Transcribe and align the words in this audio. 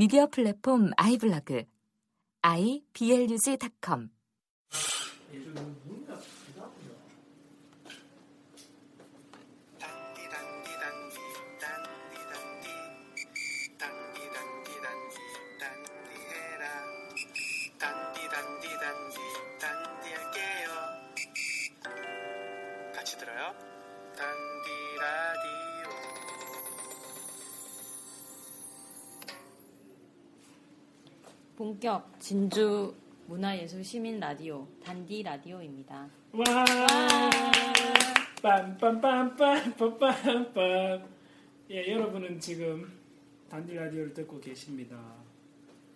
미디어 0.00 0.28
플랫폼 0.28 0.92
아이블로그 0.96 1.64
iblog.com 2.40 4.08
본격 31.60 32.16
진주 32.18 32.96
문화예술 33.26 33.84
시민 33.84 34.18
라디오 34.18 34.66
단디 34.82 35.22
라디오입니다. 35.22 36.08
와. 36.32 36.46
빰빰빰빰빰빰빰. 38.40 41.06
예 41.70 41.92
여러분은 41.92 42.40
지금 42.40 42.90
단디 43.50 43.74
라디오를 43.74 44.14
듣고 44.14 44.40
계십니다. 44.40 44.96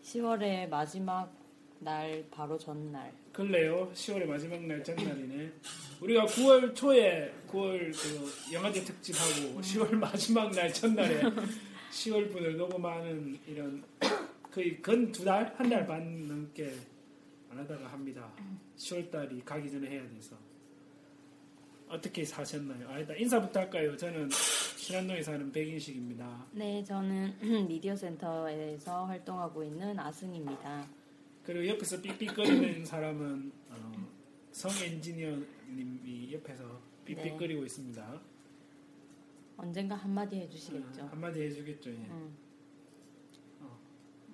10월의 0.02 0.68
마지막 0.68 1.32
날 1.78 2.26
바로 2.30 2.58
전날. 2.58 3.10
그래요? 3.32 3.90
10월의 3.94 4.26
마지막 4.26 4.60
날 4.66 4.84
전날이네. 4.84 5.50
우리가 6.02 6.26
9월 6.26 6.74
초에 6.74 7.32
9월 7.48 7.90
그 7.90 8.52
영화제 8.52 8.84
특집하고 8.84 9.62
10월 9.62 9.94
마지막 9.94 10.50
날 10.50 10.70
전날에 10.70 11.22
10월 11.90 12.30
분을 12.30 12.58
녹음하는 12.58 13.38
이런 13.46 13.82
거의 14.54 14.80
근 14.80 15.10
두 15.10 15.24
달 15.24 15.52
한 15.58 15.68
달 15.68 15.84
반 15.86 16.28
넘게 16.28 16.72
안 17.50 17.58
하다가 17.58 17.88
합니다 17.88 18.30
10월 18.76 19.10
달이 19.10 19.40
가기 19.44 19.70
전에 19.70 19.88
해야 19.90 20.08
돼서 20.08 20.36
어떻게 21.88 22.24
사셨나요? 22.24 22.88
아 22.88 22.98
일단 22.98 23.18
인사부터 23.18 23.60
할까요? 23.60 23.96
저는 23.96 24.28
신안동에 24.30 25.22
사는 25.22 25.50
백인식입니다. 25.52 26.46
네 26.52 26.82
저는 26.84 27.34
미디어 27.68 27.94
센터에서 27.96 29.04
활동하고 29.06 29.64
있는 29.64 29.98
아승입니다. 29.98 30.86
그리고 31.44 31.66
옆에서 31.68 32.00
삑삑거리는 32.00 32.84
사람은 32.86 33.52
어, 33.70 33.92
성 34.52 34.70
엔지니어님이 34.84 36.32
옆에서 36.34 36.80
삑삑거리고 37.04 37.64
있습니다. 37.64 38.20
언젠가 39.56 39.94
한마디 39.94 40.36
해주시겠죠. 40.36 41.02
어, 41.02 41.06
한마디 41.06 41.42
해주겠죠. 41.42 41.90
예. 41.90 41.94
음. 41.94 42.36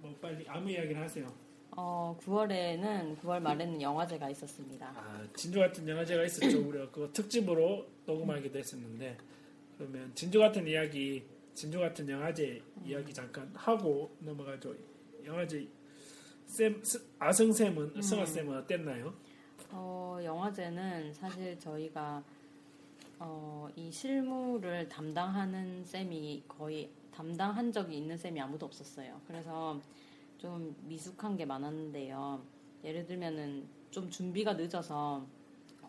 뭐 0.00 0.14
빨리 0.20 0.44
아무 0.48 0.70
이야기나 0.70 1.02
하세요. 1.02 1.32
어 1.76 2.16
9월에는 2.20 3.18
9월 3.20 3.40
말에는 3.40 3.80
영화제가 3.80 4.28
있었습니다. 4.30 4.86
아 4.96 5.26
진주 5.36 5.58
같은 5.60 5.86
영화제가 5.88 6.24
있었죠. 6.24 6.66
우리가 6.68 6.90
그거 6.90 7.12
특집으로 7.12 7.86
녹음하기도 8.06 8.58
했었는데 8.58 9.16
그러면 9.78 10.10
진주 10.14 10.38
같은 10.40 10.66
이야기, 10.66 11.22
진주 11.54 11.78
같은 11.78 12.08
영화제 12.08 12.60
이야기 12.84 13.14
잠깐 13.14 13.50
하고 13.54 14.14
넘어가죠. 14.20 14.74
영화제 15.24 15.66
쌤 16.46 16.82
스- 16.82 17.02
아승 17.18 17.52
쌤은 17.52 18.02
승아 18.02 18.26
쌤은 18.26 18.56
어땠나요? 18.58 19.14
어, 19.70 20.18
영화제는 20.24 21.14
사실 21.14 21.56
저희가 21.60 22.22
어, 23.20 23.68
이 23.76 23.92
실무를 23.92 24.88
담당하는 24.88 25.84
쌤이 25.84 26.42
거의 26.48 26.90
담당한 27.12 27.72
적이 27.72 27.98
있는 27.98 28.16
쌤이 28.16 28.40
아무도 28.40 28.66
없었어요. 28.66 29.20
그래서 29.26 29.80
좀 30.38 30.74
미숙한 30.84 31.36
게 31.36 31.44
많았는데요. 31.44 32.42
예를 32.84 33.06
들면은 33.06 33.68
좀 33.90 34.08
준비가 34.08 34.54
늦어서 34.54 35.26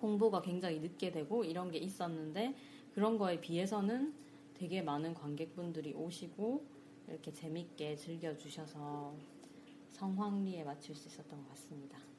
홍보가 0.02 0.42
굉장히 0.42 0.80
늦게 0.80 1.12
되고 1.12 1.44
이런 1.44 1.72
게 1.72 1.78
있었는데 1.78 2.56
그런 2.94 3.18
거에 3.18 3.40
비해서는 3.40 4.14
되게 4.56 4.82
많은 4.82 5.14
관객분들이 5.14 5.94
오시고 5.94 6.66
이렇게 7.08 7.32
재밌게 7.32 7.96
즐겨주셔서 7.96 9.14
성황리에 9.92 10.64
맞출 10.64 10.96
수 10.96 11.08
있었던 11.08 11.42
것 11.44 11.50
같습니다. 11.50 12.11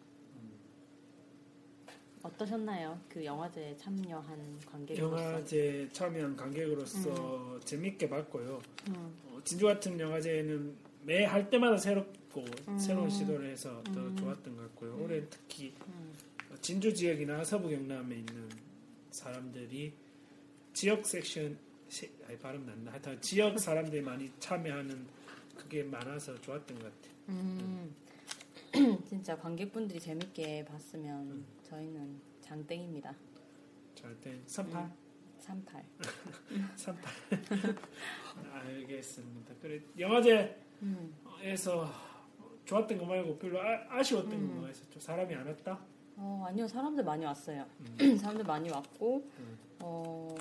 어떠셨나요? 2.22 3.00
그 3.08 3.24
영화제에 3.24 3.76
참여한 3.76 4.58
관객으로서. 4.70 5.16
영화제 5.24 5.88
참여한 5.92 6.36
관객으로서 6.36 7.58
재밌게 7.60 8.08
봤고요. 8.08 8.60
음, 8.88 9.14
어, 9.26 9.40
진주 9.44 9.66
같은 9.66 9.98
영화제는 9.98 10.76
매 11.04 11.24
할 11.24 11.50
때마다 11.50 11.76
새롭고 11.76 12.44
음. 12.68 12.78
새로운 12.78 13.10
시도를 13.10 13.50
해서 13.50 13.82
더 13.92 14.00
음. 14.00 14.16
좋았던 14.16 14.56
것 14.56 14.62
같고요. 14.62 14.96
올해 15.02 15.20
특히 15.28 15.74
음, 15.88 16.12
진주 16.60 16.94
지역이나 16.94 17.42
서부 17.42 17.68
경남에 17.68 18.14
있는 18.16 18.48
사람들이 19.10 19.92
지역 20.72 21.04
섹션 21.04 21.58
시, 21.88 22.08
아니, 22.26 22.38
발음 22.38 22.64
났나 22.64 22.92
하여튼 22.92 23.20
지역 23.20 23.58
사람들이 23.58 24.00
많이 24.00 24.30
참여하는 24.38 25.06
그게 25.56 25.82
많아서 25.82 26.40
좋았던 26.40 26.78
것 26.78 26.84
같아요. 26.84 27.12
음. 27.30 27.94
진짜 29.06 29.36
관객분들이 29.36 30.00
재밌게 30.00 30.64
봤으면 30.64 31.44
저희는 31.62 32.20
장땡입니다. 32.40 33.14
선팔 34.46 34.82
음. 34.82 34.92
38. 35.38 35.84
선팔 36.76 37.12
알겠습니다. 38.52 39.54
그래 39.60 39.80
영화제에서 39.98 40.54
음. 40.82 41.92
좋았던 42.64 42.98
거 42.98 43.04
말고 43.04 43.38
별로 43.38 43.60
아, 43.60 44.02
쉬웠던 44.02 44.32
음. 44.32 44.54
거가 44.56 44.70
있었죠. 44.70 45.00
사람이 45.00 45.34
안 45.34 45.46
왔다. 45.46 45.78
어, 46.16 46.44
아니요, 46.46 46.66
사람들 46.68 47.04
많이 47.04 47.24
왔어요. 47.24 47.66
사람들 48.20 48.44
많이 48.44 48.70
왔고, 48.70 49.28
음. 49.38 49.58
어, 49.80 50.34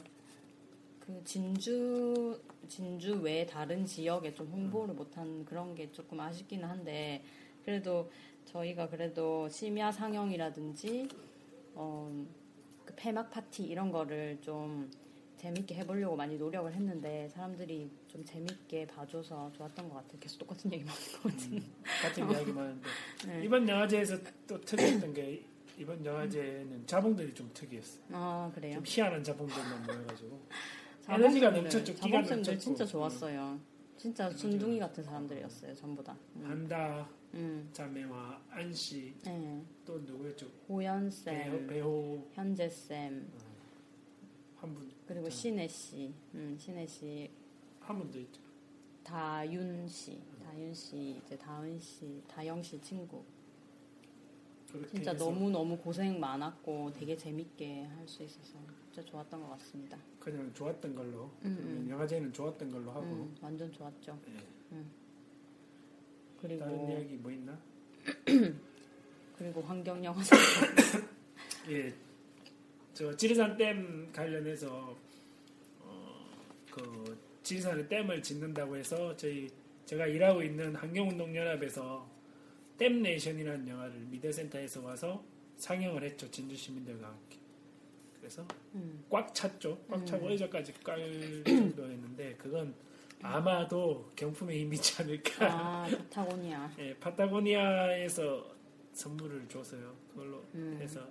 그 1.00 1.22
진주, 1.24 2.40
진주 2.68 3.20
외 3.22 3.46
다른 3.46 3.86
지역에 3.86 4.34
좀 4.34 4.48
홍보를 4.48 4.94
못한 4.94 5.44
그런 5.46 5.74
게 5.74 5.92
조금 5.92 6.20
아쉽기는 6.20 6.68
한데, 6.68 7.24
그래도 7.66 8.12
저희가 8.46 8.90
그래도 8.90 9.48
심야 9.50 9.92
상영이라든지, 9.92 11.08
어, 11.76 12.26
그 12.86 12.94
폐막 12.96 13.30
파티 13.30 13.64
이런 13.64 13.92
거를 13.92 14.38
좀 14.42 14.90
재밌게 15.38 15.76
해보려고 15.76 16.16
많이 16.16 16.38
노력을 16.38 16.72
했는데, 16.72 17.30
사람들이 17.30 17.90
좀 18.08 18.24
재밌게 18.24 18.88
봐줘서 18.88 19.52
좋았던 19.54 19.90
것 19.90 19.96
같아요. 19.96 20.20
계속 20.20 20.40
똑같은 20.40 20.72
얘기만 20.72 20.94
하는 20.94 21.12
것 21.22 21.32
같은. 21.32 21.64
같은 22.02 22.32
이야기만 22.32 22.64
하는데 22.64 22.90
네. 23.28 23.44
이번 23.44 23.68
영화제에서 23.68 24.18
또 24.48 24.60
특이했던 24.62 25.14
게 25.14 25.44
이번 25.78 26.04
영화제는 26.06 26.86
자봉들이 26.86 27.34
좀 27.34 27.50
특이했어요. 27.54 28.04
아, 28.12 28.52
그래요? 28.54 28.76
좀 28.76 28.84
희한한 28.86 29.24
자봉들만 29.24 29.84
모여가지고 29.88 30.40
에너지가 31.10 31.50
넘쳤죠. 31.52 31.96
자범생들 31.96 32.36
넘쳤고. 32.36 32.60
진짜 32.60 32.86
좋았어요. 32.86 33.60
진짜 34.02 34.32
순둥이 34.32 34.80
같은 34.80 35.04
사람들이었어요, 35.04 35.76
전부 35.76 36.04
다. 36.04 36.18
음. 36.38 36.44
한다 36.44 37.08
음. 37.36 37.70
자매와 37.72 38.42
안씨 38.50 39.14
네. 39.24 39.64
또 39.86 40.00
누구였죠? 40.00 40.48
배우, 40.48 40.78
호연 40.78 41.12
쌤, 41.12 41.68
배우 41.68 42.26
현재쌤, 42.32 43.28
한 44.56 44.74
분, 44.74 44.92
그리고 45.06 45.30
신혜 45.30 45.68
씨, 45.68 46.12
음, 46.34 46.58
신혜 46.60 46.88
씨, 46.88 47.30
한 47.80 48.00
분도 48.00 48.20
있죠. 48.22 48.42
다윤씨, 49.04 50.20
다윤 50.44 50.74
씨, 50.74 51.22
이제 51.24 51.38
다은 51.38 51.80
씨, 51.80 52.24
다영 52.28 52.64
씨 52.64 52.82
친구. 52.82 53.24
그렇게 54.72 54.88
진짜 54.96 55.12
해서 55.12 55.26
너무 55.26 55.52
너무 55.52 55.78
고생 55.78 56.20
많았고 56.20 56.94
되게 56.94 57.16
재밌게 57.16 57.84
할 57.84 58.08
수 58.08 58.24
있어서 58.24 58.58
진짜 58.92 59.10
좋았던 59.10 59.42
것 59.42 59.50
같습니다. 59.52 59.98
그냥 60.20 60.54
좋았던 60.54 60.94
걸로 60.94 61.32
음, 61.44 61.56
그러면 61.58 61.78
음. 61.78 61.90
영화제는 61.90 62.34
좋았던 62.34 62.70
걸로 62.70 62.92
하고 62.92 63.06
음, 63.06 63.36
완전 63.42 63.72
좋았죠. 63.72 64.20
예. 64.28 64.84
그리고 66.42 66.60
다른 66.60 66.90
이야기 66.90 67.16
뭐 67.16 67.32
있나? 67.32 67.58
그리고 69.38 69.62
환경 69.62 70.04
영화제 70.04 70.36
예, 71.70 71.94
저 72.94 73.16
지리산 73.16 73.56
댐 73.58 74.12
관련해서 74.12 74.98
어, 75.80 76.30
그 76.70 77.18
지리산에 77.44 77.88
댐을 77.88 78.22
짓는다고 78.22 78.76
해서 78.76 79.16
저희 79.16 79.50
제가 79.86 80.06
일하고 80.08 80.44
있는 80.44 80.76
환경운동연합에서 80.76 82.10
댐네이션이라는 82.78 83.68
영화를 83.68 84.00
미디어센터에서 84.10 84.82
와서 84.82 85.24
상영을 85.58 86.04
했죠. 86.04 86.30
진주 86.30 86.56
시민들과 86.56 87.08
함께. 87.08 87.41
그래서 88.32 88.48
음. 88.76 89.04
꽉 89.10 89.34
찼죠. 89.36 89.78
꽉 89.90 90.06
차고 90.06 90.28
음. 90.28 90.32
의자까지 90.32 90.74
깔 90.84 91.44
정도였는데 91.44 92.36
그건 92.38 92.74
아마도 93.22 94.10
경품에 94.16 94.58
힘이지 94.60 95.02
않을까. 95.02 95.46
아, 95.46 95.88
파타고니아. 95.90 96.72
예, 96.80 96.96
파타고니아에서 96.98 98.56
선물을 98.94 99.50
줬어요. 99.50 99.94
그걸로 100.10 100.44
음. 100.56 100.80
해서 100.82 101.06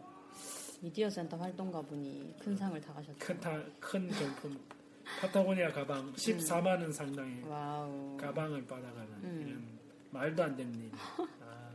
미디어 0.80 1.10
센터 1.10 1.36
활동가 1.36 1.82
분이 1.82 2.36
큰 2.40 2.56
상을 2.56 2.80
타가셨죠. 2.80 3.18
큰, 3.18 3.38
타, 3.38 3.62
큰 3.78 4.08
경품 4.08 4.58
파타고니아 5.20 5.72
가방 5.72 6.10
14만 6.14 6.66
원 6.80 6.90
상당의 6.90 7.42
wow. 7.44 8.16
가방을 8.16 8.66
받아가는 8.66 9.12
음. 9.22 9.44
이런 9.46 9.78
말도 10.10 10.42
안 10.42 10.56
되는 10.56 10.74
일이 10.74 10.90
아, 11.44 11.70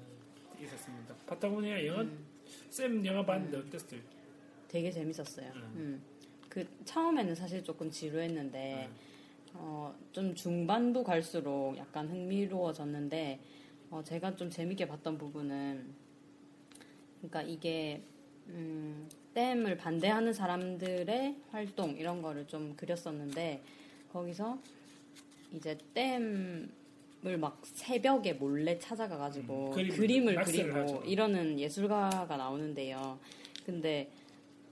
있었습니다. 0.60 1.14
파타고니아 1.28 1.86
영화 1.86 2.02
음. 2.02 2.26
쌤 2.72 3.06
영화 3.06 3.24
봤는데 3.24 3.58
어땠어요? 3.60 4.15
되게 4.68 4.92
재밌었어요. 4.92 5.52
음. 5.56 5.72
음. 5.76 6.02
그 6.50 6.66
처음에는 6.86 7.36
사실 7.36 7.64
조금 7.64 7.92
지루했는데 7.92 8.88
음. 8.90 8.96
어, 9.56 9.96
좀 10.12 10.36
중반도 10.36 11.04
갈수록 11.04 11.76
약간 11.78 12.08
흥미로워졌는데 12.10 13.40
어, 13.92 14.02
제가 14.04 14.36
좀 14.36 14.50
재밌게 14.50 14.88
봤던 14.88 15.18
부분은 15.18 15.86
그러니까 17.18 17.42
이게 17.42 18.02
음, 18.48 19.10
댐을 19.34 19.78
반대하는 19.78 20.34
사람들의 20.34 21.36
활동 21.52 21.92
이런 21.98 22.22
거를 22.22 22.48
좀 22.48 22.76
그렸었는데 22.76 23.64
거기서 24.12 24.60
이제 25.54 25.78
댐을 25.94 27.38
막 27.40 27.60
새벽에 27.64 28.34
몰래 28.34 28.78
찾아가 28.80 29.18
가지고 29.18 29.70
음, 29.70 29.72
그림, 29.72 29.96
그림을 29.96 30.44
그리고. 30.44 31.04
이러는 31.06 31.60
예술가가 31.60 32.38
나오는데요. 32.38 33.20
근데 33.66 34.10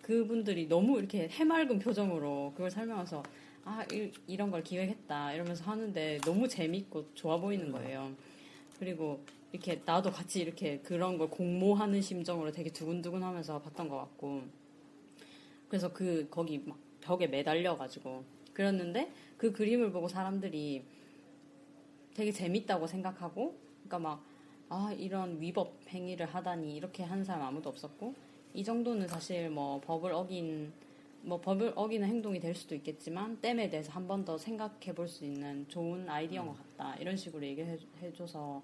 그분들이 0.03 0.67
너무 0.67 1.00
이렇게 1.00 1.27
해맑은 1.27 1.79
표정으로 1.79 2.51
그걸 2.55 2.69
설명해서 2.69 3.23
아 3.65 3.83
이, 3.91 4.38
런걸 4.38 4.61
기획했다 4.63 5.33
이러면서 5.33 5.63
하는데 5.63 6.19
너무 6.23 6.47
재밌고 6.47 7.15
좋아 7.15 7.38
보이는 7.38 7.71
거예요. 7.71 8.11
그리고 8.77 9.23
이렇게 9.51 9.81
나도 9.83 10.11
같이 10.11 10.41
이렇게 10.41 10.79
그런 10.79 11.17
걸 11.17 11.29
공모하는 11.29 12.00
심정으로 12.01 12.51
되게 12.51 12.69
두근두근하면서 12.69 13.61
봤던 13.63 13.89
것 13.89 13.97
같고 13.97 14.44
그래서 15.67 15.91
그 15.91 16.27
거기 16.29 16.61
막 16.63 16.77
벽에 17.01 17.25
매달려 17.25 17.77
가지고 17.77 18.23
그랬는데 18.53 19.11
그 19.38 19.51
그림을 19.51 19.91
보고 19.91 20.07
사람들이 20.07 20.83
되게 22.13 22.31
재밌다고 22.31 22.85
생각하고 22.85 23.57
그러니까 23.88 23.97
막 23.99 24.33
아 24.75 24.91
이런 24.91 25.39
위법 25.39 25.75
행위를 25.89 26.25
하다니 26.25 26.75
이렇게 26.75 27.03
하는 27.03 27.23
사람 27.23 27.44
아무도 27.44 27.69
없었고 27.69 28.15
이 28.53 28.63
정도는 28.63 29.07
사실 29.07 29.50
뭐 29.50 29.79
법을 29.81 30.11
어긴 30.13 30.71
뭐 31.21 31.39
법을 31.39 31.73
어기는 31.75 32.07
행동이 32.07 32.39
될 32.39 32.53
수도 32.53 32.75
있겠지만 32.75 33.39
댐에 33.41 33.69
대해서 33.69 33.91
한 33.94 34.07
번 34.07 34.25
더 34.25 34.38
생각해 34.38 34.94
볼 34.94 35.07
수 35.07 35.25
있는 35.25 35.67
좋은 35.69 36.07
아이디어인 36.09 36.47
것 36.47 36.57
같다 36.77 36.95
이런 36.97 37.15
식으로 37.15 37.44
얘기해 37.45 37.77
줘서 38.15 38.61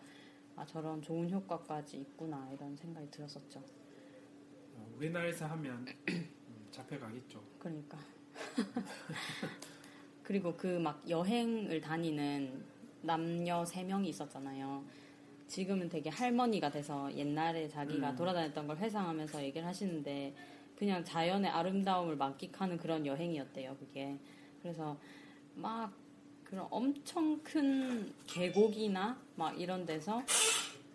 아 0.56 0.66
저런 0.66 1.02
좋은 1.02 1.30
효과까지 1.32 1.98
있구나 1.98 2.50
이런 2.54 2.76
생각이 2.76 3.10
들었었죠. 3.10 3.60
어, 4.76 4.88
우리나라에서 4.98 5.46
하면 5.48 5.86
음, 6.10 6.68
잡혀가겠죠. 6.72 7.42
그러니까 7.60 7.98
그리고 10.24 10.56
그 10.56 10.80
막 10.80 11.02
여행을 11.10 11.82
다니는 11.82 12.64
남녀 13.02 13.64
세 13.66 13.84
명이 13.84 14.10
있었잖아요. 14.10 14.84
지금은 15.50 15.90
되게 15.90 16.10
할머니가 16.10 16.70
돼서 16.70 17.14
옛날에 17.16 17.68
자기가 17.68 18.12
음. 18.12 18.16
돌아다녔던 18.16 18.68
걸 18.68 18.78
회상하면서 18.78 19.44
얘기를 19.44 19.68
하시는데 19.68 20.34
그냥 20.78 21.04
자연의 21.04 21.50
아름다움을 21.50 22.16
만끽하는 22.16 22.78
그런 22.78 23.06
여행이었대요. 23.06 23.76
그게 23.80 24.18
그래서 24.62 24.98
막 25.56 25.92
그런 26.44 26.68
엄청 26.70 27.42
큰 27.44 28.14
계곡이나 28.28 29.20
막 29.36 29.60
이런 29.60 29.86
데서 29.86 30.24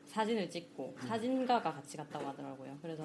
사진을 0.06 0.49
찍고 0.49 0.97
사진가가 1.00 1.73
같이 1.73 1.97
갔다고 1.97 2.27
하더라고요. 2.27 2.79
그래서 2.81 3.05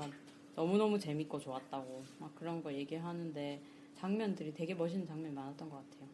너무너무 0.55 0.99
재밌고 0.99 1.39
좋았다고 1.39 2.03
막 2.19 2.35
그런 2.35 2.61
거 2.61 2.71
얘기하는데 2.71 3.61
장면들이 3.95 4.53
되게 4.53 4.75
멋있는 4.75 5.05
장면이 5.05 5.33
많았던 5.33 5.69
것 5.69 5.77
같아요. 5.77 6.09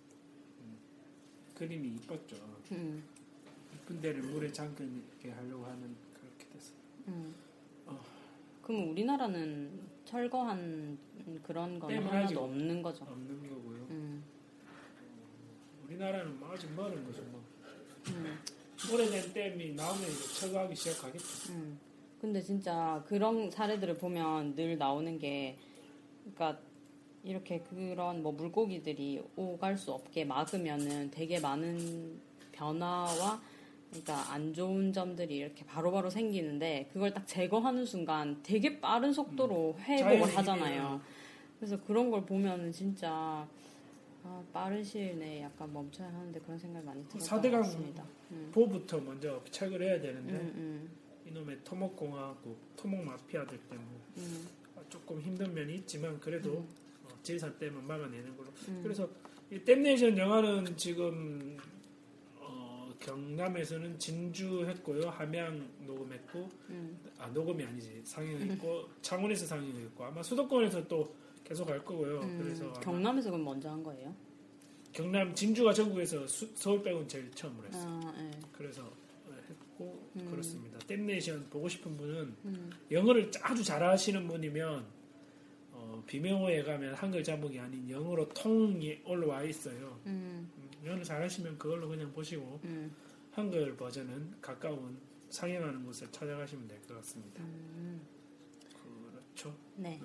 그림이 1.55 1.95
이뻤죠. 1.95 2.35
음, 2.71 3.03
이쁜 3.75 4.01
데를 4.01 4.21
물에 4.21 4.51
잠기게 4.51 5.31
하려고 5.31 5.65
하는 5.65 5.95
그렇게 6.13 6.47
됐어요. 6.53 6.77
음. 7.09 7.35
어. 7.85 8.01
그럼 8.61 8.89
우리나라는 8.91 9.79
철거한 10.05 10.97
그런 11.43 11.79
건 11.79 11.91
하나도 11.91 12.43
없는 12.43 12.81
거죠. 12.81 13.05
없는 13.05 13.49
거고요. 13.49 13.77
음, 13.89 14.23
우리나라는 15.85 16.39
뭐 16.39 16.51
아직 16.51 16.71
멀은 16.71 17.05
거죠. 17.05 17.21
뭐. 17.23 17.43
음, 18.09 18.39
오래된 18.91 19.33
댐이 19.33 19.73
나오면 19.73 20.03
이제 20.03 20.39
철거하기 20.39 20.75
시작하겠죠. 20.75 21.53
음. 21.53 21.79
근데 22.21 22.41
진짜 22.41 23.03
그런 23.07 23.51
사례들을 23.51 23.95
보면 23.97 24.55
늘 24.55 24.77
나오는 24.77 25.19
게, 25.19 25.57
그러니까 26.21 26.59
이렇게 27.23 27.59
그런 27.61 28.23
뭐 28.23 28.31
물고기들이 28.31 29.23
오갈 29.35 29.77
수 29.77 29.91
없게 29.91 30.25
막으면은 30.25 31.11
되게 31.11 31.39
많은 31.39 32.19
변화와 32.51 33.41
그러니까 34.03 34.33
안 34.33 34.53
좋은 34.53 34.91
점들이 34.91 35.37
이렇게 35.37 35.65
바로 35.65 35.91
바로 35.91 36.09
생기는데 36.09 36.89
그걸 36.91 37.13
딱 37.13 37.25
제거하는 37.27 37.85
순간 37.85 38.39
되게 38.43 38.79
빠른 38.79 39.13
속도로 39.13 39.77
회복을 39.79 40.03
자연의 40.03 40.35
하잖아요. 40.35 41.01
그래서 41.59 41.79
그런 41.83 42.11
걸 42.11 42.25
보면은 42.25 42.71
진짜 42.71 43.47
아, 44.23 44.43
빠른 44.51 44.83
시일 44.83 45.19
내에 45.19 45.43
약간 45.43 45.71
멈춰야 45.71 46.07
하는데 46.07 46.39
그런 46.41 46.57
생각이 46.57 46.85
많이 46.85 47.03
사대강 47.17 47.61
같습니다. 47.61 48.03
음. 48.31 48.49
보부터 48.51 48.99
먼저 48.99 49.41
철거를 49.51 49.87
해야 49.87 50.01
되는데 50.01 50.33
음, 50.33 50.53
음, 50.55 50.89
이놈의 51.27 51.59
토목공화국, 51.63 52.57
토목마피아들 52.75 53.57
때문에 53.69 53.87
음, 54.17 54.47
조금 54.89 55.21
힘든 55.21 55.53
면이 55.53 55.75
있지만 55.75 56.19
그래도 56.19 56.65
어, 57.03 57.09
질산 57.21 57.57
댐은 57.59 57.85
막아내는 57.85 58.35
걸로. 58.35 58.49
음. 58.67 58.79
그래서 58.81 59.07
이 59.51 59.59
댐네이션 59.59 60.17
영화는 60.17 60.75
지금 60.75 61.55
어, 61.59 61.74
경남에서는 63.05 63.99
진주 63.99 64.65
했고요, 64.67 65.09
함양 65.09 65.67
녹음했고, 65.85 66.49
음. 66.69 66.97
아 67.19 67.27
녹음이 67.27 67.63
아니지 67.63 68.01
상영했고 68.03 68.89
창원에서 69.01 69.45
상영했고 69.45 70.03
아마 70.03 70.23
수도권에서 70.23 70.87
또 70.87 71.15
계속 71.43 71.69
할 71.69 71.83
거고요. 71.85 72.21
음, 72.21 72.39
그래서 72.41 72.73
경남에서 72.73 73.29
그럼 73.29 73.45
먼저 73.45 73.69
한 73.69 73.83
거예요? 73.83 74.13
경남 74.91 75.35
진주가 75.35 75.71
전국에서 75.73 76.25
수- 76.25 76.49
서울 76.55 76.81
빼고는 76.81 77.07
제일 77.07 77.29
처음으로 77.31 77.67
했어요. 77.67 77.99
아, 78.05 78.13
예. 78.19 78.31
그래서 78.51 78.81
어, 78.83 79.31
했고 79.49 80.09
음. 80.15 80.27
그렇습니다. 80.31 80.79
댐네이션 80.79 81.47
보고 81.49 81.69
싶은 81.69 81.95
분은 81.97 82.35
음, 82.45 82.71
영어를 82.89 83.29
아주 83.41 83.63
잘하시는 83.63 84.27
분이면 84.27 84.85
어, 85.73 86.03
비명호에 86.07 86.63
가면 86.63 86.95
한글 86.95 87.23
자막이 87.23 87.59
아닌 87.59 87.87
영어로 87.89 88.29
통이 88.29 89.01
올라와 89.05 89.43
있어요. 89.43 89.99
음, 90.07 90.49
음, 90.57 90.64
영어를 90.85 91.03
잘하시면 91.03 91.57
그걸로 91.57 91.87
그냥 91.89 92.11
보시고 92.13 92.59
음, 92.63 92.93
한글 93.31 93.75
버전은 93.75 94.35
가까운 94.41 94.97
상영하는 95.29 95.83
곳을 95.85 96.11
찾아가시면 96.11 96.67
될 96.67 96.79
것 96.87 96.95
같습니다. 96.97 97.41
음. 97.43 98.01
그렇죠. 99.11 99.55
네. 99.75 99.99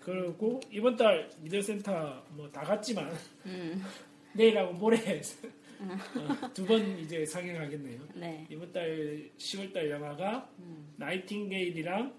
그리고 0.00 0.60
이번 0.70 0.96
달 0.96 1.28
미디어센터 1.40 2.24
뭐 2.30 2.50
다 2.50 2.62
갔지만 2.62 3.12
음, 3.46 3.82
내일하고 4.34 4.72
모레 4.74 4.96
어, 5.80 6.52
두번 6.54 6.98
이제 6.98 7.24
상영하겠네요. 7.24 8.00
네. 8.14 8.46
이번 8.50 8.70
달 8.72 9.30
10월 9.36 9.72
달 9.72 9.90
영화가 9.90 10.50
음. 10.60 10.92
나이팅게일이랑 10.96 12.14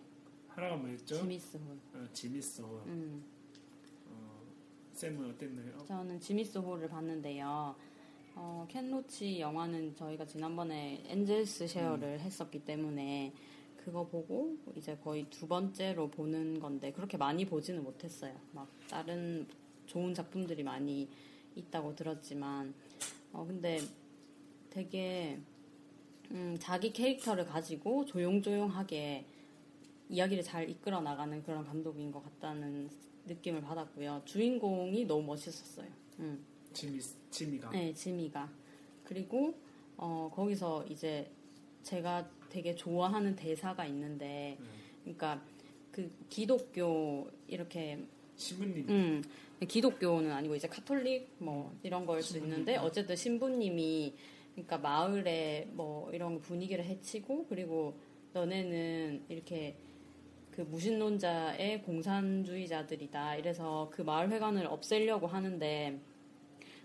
하나가 0.50 0.76
뭐였죠? 0.76 1.16
지미스 1.16 1.58
홀. 1.58 1.78
어, 1.94 2.08
지미스 2.12 2.62
홀. 2.62 2.82
음. 5.08 5.16
어, 5.16 5.18
쌤은 5.18 5.30
어땠나요? 5.32 5.78
저는 5.86 6.20
지미스 6.20 6.58
홀을 6.58 6.90
봤는데요. 6.90 7.76
어, 8.36 8.66
켄 8.70 8.92
로치 8.92 9.40
영화는 9.40 9.96
저희가 9.96 10.26
지난번에 10.26 11.04
엔젤스 11.08 11.68
쉐어를 11.68 12.20
했었기 12.20 12.64
때문에 12.64 13.34
그거 13.78 14.06
보고 14.06 14.56
이제 14.76 14.96
거의 15.04 15.26
두 15.30 15.48
번째로 15.48 16.10
보는 16.10 16.60
건데 16.60 16.92
그렇게 16.92 17.18
많이 17.18 17.46
보지는 17.46 17.84
못했어요. 17.84 18.36
막 18.54 18.68
다른 18.90 19.48
좋은 19.88 20.14
작품들이 20.14 20.64
많이 20.64 21.10
있다고 21.56 21.96
들었지만 21.96 22.74
어 23.34 23.46
근데 23.46 23.80
되게 24.70 25.40
음, 26.30 26.56
자기 26.60 26.94
캐릭터를 26.94 27.46
가지고 27.46 28.06
조용조용하게 28.06 29.26
이야기를 30.10 30.44
잘 30.44 30.70
이끌어 30.70 31.02
나가는 31.02 31.42
그런 31.44 31.66
감독인 31.66 32.12
것 32.12 32.24
같다는 32.24 32.90
느낌을 33.26 33.62
받았고요. 33.62 34.22
주인공이 34.26 35.06
너무 35.06 35.24
멋있었어요. 35.24 35.88
음. 36.20 36.46
지미 36.74 37.00
지미가 37.30 37.70
네, 37.72 37.94
지미가. 37.94 38.50
그리고 39.04 39.54
어, 39.98 40.32
거기서 40.34 40.86
이제 40.88 41.30
제가 41.84 42.30
되게 42.50 42.76
좋아하는 42.76 43.36
대사가 43.36 43.86
있는데, 43.86 44.58
네. 44.60 44.68
그러니까 45.04 45.42
그 45.92 46.12
기독교 46.30 47.30
이렇게 47.48 48.00
신부님 48.36 48.90
음, 48.90 49.24
기독교는 49.68 50.32
아니고 50.32 50.56
이제 50.56 50.68
카톨릭 50.68 51.30
뭐 51.38 51.76
이런 51.84 52.06
걸 52.06 52.22
수. 52.22 52.38
있는데 52.38 52.78
어쨌든 52.78 53.16
신부님이 53.16 54.16
그러니까 54.54 54.78
마을에 54.78 55.68
뭐 55.74 56.12
이런 56.12 56.40
분위기를 56.42 56.84
해치고 56.84 57.48
그리고 57.48 57.94
너네는 58.34 59.26
이렇게 59.30 59.76
그 60.52 60.62
무신론자의 60.62 61.82
공산주의자들이다. 61.84 63.38
이래서 63.38 63.90
그 63.92 64.02
마을 64.02 64.30
회관을 64.30 64.68
없애려고 64.68 65.28
하는데 65.28 66.00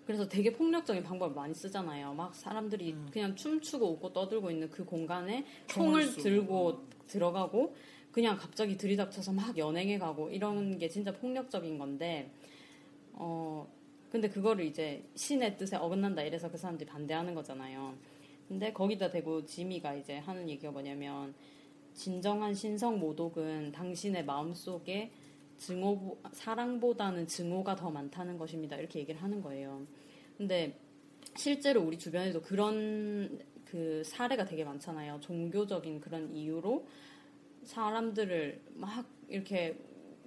그래서 0.06 0.28
되게 0.28 0.52
폭력적인 0.52 1.02
방법을 1.02 1.34
많이 1.34 1.52
쓰잖아요. 1.52 2.14
막 2.14 2.34
사람들이 2.34 2.94
그냥 3.10 3.34
춤추고 3.34 3.94
웃고 3.94 4.12
떠들고 4.12 4.50
있는 4.52 4.70
그 4.70 4.84
공간에 4.84 5.44
총을. 5.66 6.14
들고 6.14 6.84
들어가고 7.08 7.74
그냥 8.12 8.36
갑자기 8.36 8.76
들이닥쳐서 8.76 9.32
막 9.32 9.58
연행해 9.58 9.98
가고 9.98 10.30
이런 10.30 10.78
게 10.78 10.88
진짜 10.88 11.12
폭력적인 11.12 11.76
건데 11.76 12.30
어 13.12 13.68
근데 14.10 14.28
그거를 14.28 14.64
이제 14.64 15.02
신의 15.16 15.56
뜻에 15.58 15.76
어긋난다 15.76 16.22
이래서 16.22 16.50
그 16.50 16.56
사람들이 16.56 16.88
반대하는 16.88 17.34
거잖아요. 17.34 17.94
근데 18.46 18.72
거기다 18.72 19.10
대고 19.10 19.44
지미가 19.44 19.94
이제 19.96 20.18
하는 20.18 20.48
얘기가 20.48 20.70
뭐냐면 20.70 21.34
진정한 21.96 22.54
신성 22.54 23.00
모독은 23.00 23.72
당신의 23.72 24.26
마음속에 24.26 25.10
증오 25.56 26.18
사랑보다는 26.30 27.26
증오가 27.26 27.74
더 27.74 27.90
많다는 27.90 28.36
것입니다. 28.36 28.76
이렇게 28.76 29.00
얘기를 29.00 29.20
하는 29.22 29.40
거예요. 29.40 29.86
근데 30.36 30.78
실제로 31.34 31.80
우리 31.80 31.98
주변에도 31.98 32.42
그런 32.42 33.40
그 33.64 34.02
사례가 34.04 34.44
되게 34.44 34.62
많잖아요. 34.64 35.20
종교적인 35.20 36.00
그런 36.00 36.30
이유로 36.36 36.86
사람들을 37.64 38.60
막 38.74 39.06
이렇게 39.28 39.78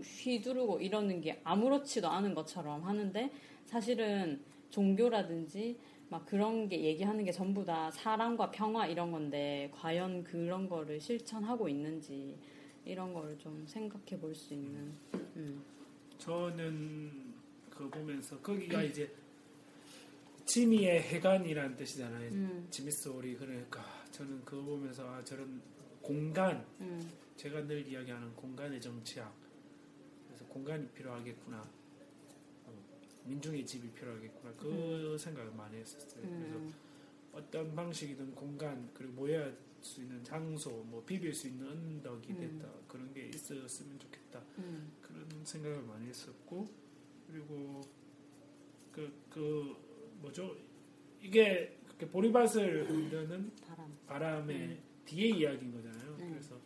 휘두르고 0.01 0.79
이러는 0.79 1.21
게 1.21 1.39
아무렇지도 1.43 2.07
않은 2.07 2.33
것처럼 2.33 2.83
하는데 2.83 3.31
사실은 3.65 4.41
종교라든지 4.71 5.77
막 6.09 6.25
그런 6.25 6.67
게 6.67 6.81
얘기하는 6.83 7.23
게 7.23 7.31
전부 7.31 7.63
다 7.63 7.91
사랑과 7.91 8.49
평화 8.51 8.87
이런 8.87 9.11
건데 9.11 9.71
과연 9.75 10.23
그런 10.23 10.67
거를 10.67 10.99
실천하고 10.99 11.69
있는지 11.69 12.35
이런 12.85 13.13
거를 13.13 13.37
좀 13.37 13.65
생각해 13.67 14.19
볼 14.19 14.33
수 14.33 14.53
있는 14.53 14.91
음. 15.35 15.63
저는 16.17 17.33
그 17.69 17.89
보면서 17.89 18.37
거기가 18.39 18.81
이제 18.83 19.09
지미의 20.45 21.01
해관이라는 21.03 21.77
뜻이잖아요. 21.77 22.31
음. 22.31 22.67
지미 22.71 22.91
소리 22.91 23.35
그러니까 23.35 23.83
저는 24.11 24.43
그거 24.43 24.63
보면서 24.63 25.07
아, 25.07 25.23
저런 25.23 25.61
공간 26.01 26.65
음. 26.81 27.07
제가 27.37 27.61
늘 27.67 27.87
이야기하는 27.87 28.33
공간의 28.35 28.81
정치학 28.81 29.31
그래서 30.27 30.43
공간이 30.45 30.87
필요하겠구나 30.89 31.57
어, 31.59 31.78
민중의 33.25 33.65
집이 33.65 33.91
필요하겠구나 33.91 34.53
그 34.57 35.15
생각을 35.19 35.51
많이 35.51 35.77
했었어요. 35.77 36.21
그래서 36.23 36.55
음. 36.57 36.73
어떤 37.33 37.75
방식이든 37.75 38.33
공간 38.33 38.89
그리고 38.93 39.13
모여야 39.13 39.51
수 39.81 40.01
있는 40.01 40.21
장소 40.23 40.71
뭐 40.83 41.03
비빌 41.05 41.33
수 41.33 41.47
있는 41.47 41.67
언덕이 41.69 42.33
음. 42.33 42.37
됐다 42.59 42.69
그런 42.87 43.13
게 43.13 43.27
있었으면 43.27 43.97
좋겠다 43.99 44.43
음. 44.57 44.91
그런 45.01 45.25
생각을 45.45 45.81
많이 45.83 46.07
했었고 46.07 46.67
그리고 47.27 47.81
그, 48.91 49.13
그 49.29 49.75
뭐죠 50.21 50.55
이게 51.21 51.77
그렇게 51.85 52.07
보리밭을 52.09 52.89
흔드는 52.89 53.51
바람 53.65 53.97
바람의 54.07 54.79
뒤에 55.05 55.27
이야기인 55.37 55.71
거잖아요. 55.73 56.17
음. 56.19 56.29
그래서 56.31 56.59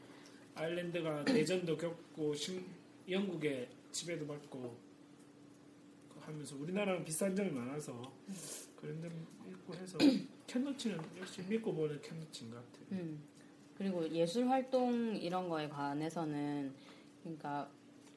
아일랜드가 0.56 1.24
내전도 1.24 1.78
겪고 1.78 2.34
심- 2.34 2.66
영국의 3.10 3.70
지배도 3.92 4.26
받고 4.28 4.78
하면서 6.26 6.56
우리나라는 6.56 7.04
비싼 7.04 7.36
점이 7.36 7.52
많아서 7.52 8.14
그런 8.76 9.02
점 9.02 9.12
있고 9.48 9.76
해서 9.76 9.98
캔너치는 10.48 11.00
역시 11.20 11.42
믿고 11.44 11.74
보는 11.74 12.02
캔너치인 12.02 12.52
것 12.52 12.58
같아요. 12.58 12.86
음. 12.92 13.24
그리고 13.78 14.08
예술 14.12 14.48
활동 14.48 15.16
이런 15.16 15.50
거에 15.50 15.68
관해서는 15.68 16.74
그러니까 17.22 17.70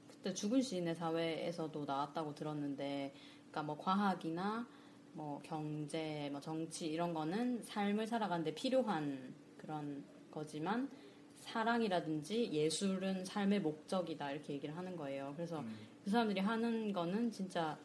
그때 0.08 0.34
죽은 0.34 0.60
시인의 0.60 0.94
사회에서도 0.94 1.84
나왔다고 1.84 2.34
들었는데 2.34 3.14
그러니까 3.50 3.62
뭐 3.62 3.78
과학이나 3.78 4.66
뭐 5.12 5.40
경제, 5.42 6.28
뭐 6.30 6.40
정치 6.40 6.86
이런 6.86 7.14
거는 7.14 7.62
삶을 7.62 8.06
살아가는데 8.06 8.54
필요한 8.54 9.34
그런 9.56 10.04
거지만 10.30 10.90
사랑이라든지 11.38 12.52
예술은 12.52 13.24
삶의 13.24 13.60
목적이다 13.60 14.32
이렇게 14.32 14.54
얘기를 14.54 14.76
하는 14.76 14.96
거예요. 14.96 15.32
그래서 15.36 15.60
음. 15.60 15.74
그 16.04 16.10
사람들이 16.10 16.40
하는 16.40 16.92
거는 16.92 17.30
진짜 17.30 17.78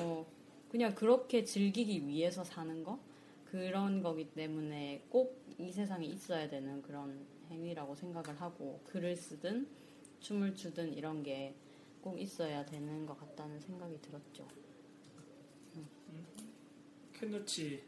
어, 0.00 0.26
그냥 0.70 0.94
그렇게 0.94 1.44
즐기기 1.44 2.06
위해서 2.06 2.44
사는 2.44 2.82
거 2.84 2.98
그런 3.44 4.02
거기 4.02 4.24
때문에 4.30 5.04
꼭 5.08 5.44
이 5.56 5.70
세상에 5.70 6.04
있어야 6.06 6.48
되는 6.48 6.82
그런 6.82 7.24
행위라고 7.48 7.94
생각을 7.94 8.40
하고 8.40 8.80
글을 8.86 9.14
쓰든 9.16 9.68
춤을 10.20 10.54
추든 10.56 10.92
이런 10.92 11.22
게 11.22 11.54
꼭 12.04 12.20
있어야 12.20 12.62
되는 12.66 13.06
것 13.06 13.18
같다는 13.18 13.58
생각이 13.58 13.98
들었죠. 14.02 14.46
캔너치 17.14 17.82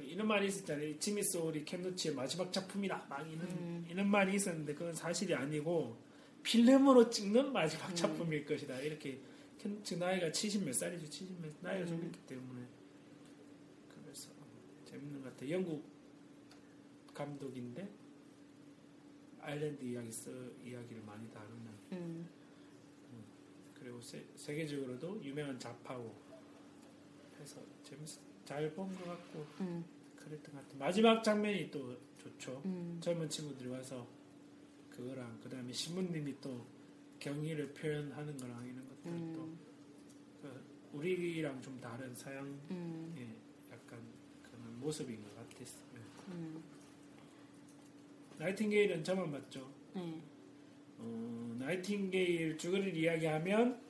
이런 0.00 0.26
말이 0.26 0.46
있었잖아요. 0.46 0.98
지미 0.98 1.22
소울이 1.22 1.62
캔너치의 1.62 2.14
마지막 2.14 2.50
작품이다. 2.50 3.04
막 3.10 3.20
이런 3.30 3.42
음. 3.42 3.86
이런 3.90 4.08
말이 4.08 4.34
있었는데 4.36 4.72
그건 4.72 4.94
사실이 4.94 5.34
아니고 5.34 5.94
필름으로 6.42 7.10
찍는 7.10 7.52
마지막 7.52 7.90
음. 7.90 7.94
작품일 7.94 8.46
것이다. 8.46 8.80
이렇게 8.80 9.20
캔너치 9.62 9.96
나이가 9.96 10.28
70몇 10.28 10.72
살이죠. 10.72 11.06
70몇 11.06 11.52
나이가 11.60 11.86
좀 11.86 12.00
음. 12.00 12.06
있기 12.06 12.18
때문에 12.26 12.66
그래서 13.88 14.30
재밌는 14.86 15.22
것 15.22 15.30
같아요. 15.30 15.50
영국 15.52 15.84
감독인데 17.14 17.88
아일랜드 19.40 19.84
이야기 19.84 20.10
써 20.10 20.30
이야기를 20.64 21.02
많이 21.02 21.30
다루는 21.30 21.66
음, 21.92 22.28
그리고 23.74 24.00
세, 24.00 24.24
세계적으로도 24.34 25.22
유명한 25.22 25.58
작파고 25.58 26.12
해서 27.40 27.60
재밌 27.84 28.08
잘본 28.44 28.94
것 28.96 29.04
같고 29.04 29.46
음, 29.60 29.84
그랬던 30.16 30.54
것 30.54 30.62
같아요. 30.62 30.78
마지막 30.78 31.22
장면이 31.22 31.70
또 31.70 31.96
좋죠. 32.18 32.62
음, 32.64 32.98
젊은 33.00 33.28
친구들이 33.28 33.68
와서 33.68 34.08
그거랑 34.90 35.38
그 35.42 35.48
다음에 35.48 35.72
신부님이 35.72 36.40
또 36.40 36.66
경의를 37.22 37.72
표현하는 37.72 38.36
거랑 38.36 38.66
이런 38.66 38.88
것들 38.88 39.10
음. 39.12 39.58
또그 40.42 40.64
우리랑 40.92 41.62
좀 41.62 41.80
다른 41.80 42.12
서양의 42.12 42.52
음, 42.72 43.36
약간 43.70 44.00
그런 44.42 44.80
모습인 44.80 45.22
것 45.22 45.34
같았어요. 45.36 46.02
음, 46.28 46.62
나이팅게일은 48.38 49.04
저만 49.04 49.30
봤죠. 49.30 49.70
네, 49.94 50.20
어, 50.98 51.56
나이팅게일 51.60 52.58
쭈그리를 52.58 52.96
이야기하면 52.96 53.80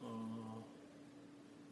어, 0.00 0.64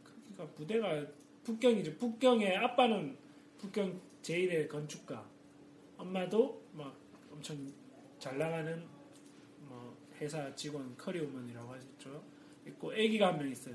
크기가 0.03 0.47
부대가 0.49 1.07
북경이죠. 1.45 1.97
북경의 1.97 2.57
아빠는 2.57 3.17
북경 3.59 4.01
제1의 4.23 4.69
건축가, 4.69 5.25
엄마도 5.97 6.61
막 6.73 6.97
엄청 7.31 7.73
잘 8.19 8.37
나가는 8.37 8.81
뭐 8.81 9.01
회사 10.23 10.55
직원 10.55 10.97
커리우먼이라고 10.97 11.73
하셨죠. 11.73 12.23
있고 12.67 12.93
아기가 12.93 13.29
한 13.29 13.38
명 13.38 13.50
있어요. 13.50 13.75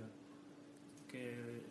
그 1.10 1.64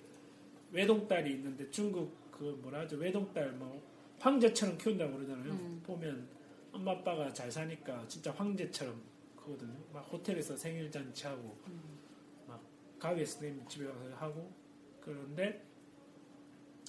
외동딸이 0.73 1.31
있는데 1.33 1.69
중국 1.71 2.15
그 2.31 2.45
뭐라 2.63 2.81
하죠 2.81 2.97
외동딸 2.97 3.53
뭐 3.53 3.83
황제처럼 4.21 4.77
키운다고 4.79 5.15
그러잖아요. 5.15 5.53
음. 5.53 5.83
보면 5.85 6.29
엄마 6.73 6.93
아빠가 6.93 7.33
잘 7.33 7.51
사니까 7.51 8.07
진짜 8.09 8.31
황제처럼 8.33 9.01
크거든요. 9.37 9.79
막 9.93 10.01
호텔에서 10.13 10.57
생일 10.57 10.91
잔치하고 10.91 11.57
막 12.47 12.61
가위에 12.99 13.25
선생님 13.25 13.67
집에 13.69 13.87
가서 13.87 14.15
하고 14.17 14.53
그런데 15.01 15.65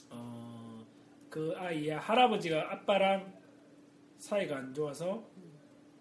어, 0.10 0.86
그 1.30 1.54
아이의 1.56 1.92
할아버지가 1.98 2.72
아빠랑 2.74 3.34
사이가 4.18 4.58
안 4.58 4.74
좋아서 4.74 5.30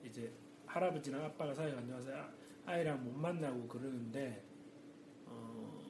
이제 0.05 0.33
할아버지랑 0.81 1.25
아빠가 1.25 1.55
사이가 1.55 1.79
안 1.79 1.89
좋아서 1.89 2.11
아- 2.13 2.31
아이랑 2.67 3.03
못 3.03 3.13
만나고 3.13 3.67
그러는데 3.67 4.43
어, 5.25 5.81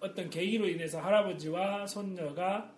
어떤 0.00 0.28
계기로 0.28 0.68
인해서 0.68 1.00
할아버지와 1.00 1.86
손녀가 1.86 2.74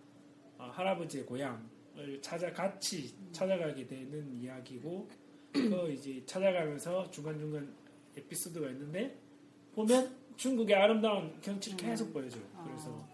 어, 0.59 0.64
할아버지의 0.73 1.26
고향을 1.26 2.21
찾아 2.23 2.52
같이 2.52 3.14
찾아가게 3.33 3.87
되는 3.87 4.33
이야기고 4.35 5.09
그 5.52 5.90
이제 5.92 6.23
찾아가면서 6.26 7.11
중간 7.11 7.38
중간 7.38 7.75
에피소드가 8.16 8.68
있는데 8.71 9.18
보면 9.75 10.14
중국의 10.37 10.76
아름다운 10.76 11.38
경치를 11.40 11.76
계속 11.78 12.12
보여줘요. 12.12 12.42
그래서 12.64 13.06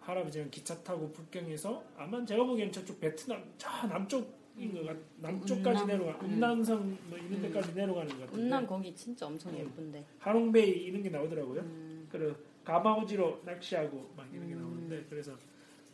할아버지랑 0.00 0.50
기차 0.50 0.80
타고 0.82 1.10
북경에서 1.12 1.84
아마 1.96 2.24
제가 2.24 2.44
보기엔 2.44 2.72
저쪽 2.72 2.98
베트남 3.00 3.52
저 3.58 3.68
남쪽 3.86 4.41
인것 4.56 4.86
같, 4.86 4.96
남쪽까지 5.20 5.86
내려가 5.86 6.12
음. 6.20 6.32
운남성 6.32 6.98
뭐 7.08 7.18
이런 7.18 7.42
데까지 7.42 7.74
내려가는 7.74 8.08
것 8.08 8.20
같은데 8.20 8.42
운남 8.42 8.66
거기 8.66 8.94
진짜 8.94 9.26
엄청 9.26 9.52
음. 9.52 9.58
예쁜데. 9.58 10.04
하롱베이 10.18 10.84
이런 10.84 11.02
게 11.02 11.10
나오더라고요. 11.10 11.60
음, 11.62 12.08
그리고 12.10 12.34
가마우지로 12.64 13.42
낚시하고 13.44 14.12
막 14.16 14.28
이런 14.32 14.48
게 14.48 14.54
음. 14.54 14.60
나오는데 14.60 15.06
그래서 15.08 15.36